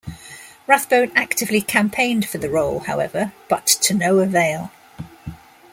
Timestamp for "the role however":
2.39-3.33